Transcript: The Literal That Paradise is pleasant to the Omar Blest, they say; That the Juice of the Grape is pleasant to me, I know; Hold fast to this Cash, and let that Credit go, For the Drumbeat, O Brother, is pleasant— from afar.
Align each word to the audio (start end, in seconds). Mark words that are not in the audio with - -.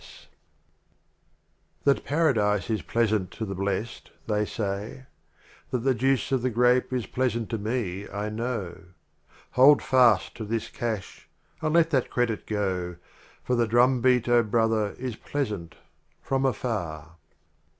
The 1.83 1.91
Literal 1.93 1.93
That 1.93 2.07
Paradise 2.09 2.69
is 2.71 2.81
pleasant 2.81 3.29
to 3.33 3.45
the 3.45 3.53
Omar 3.53 3.65
Blest, 3.65 4.09
they 4.25 4.45
say; 4.47 5.05
That 5.69 5.83
the 5.83 5.93
Juice 5.93 6.31
of 6.31 6.41
the 6.41 6.49
Grape 6.49 6.91
is 6.91 7.05
pleasant 7.05 7.51
to 7.51 7.59
me, 7.59 8.09
I 8.09 8.29
know; 8.29 8.79
Hold 9.51 9.83
fast 9.83 10.33
to 10.37 10.43
this 10.43 10.69
Cash, 10.69 11.27
and 11.61 11.75
let 11.75 11.91
that 11.91 12.09
Credit 12.09 12.47
go, 12.47 12.95
For 13.43 13.53
the 13.55 13.67
Drumbeat, 13.67 14.27
O 14.27 14.41
Brother, 14.41 14.95
is 14.97 15.15
pleasant— 15.17 15.75
from 16.23 16.47
afar. 16.47 17.17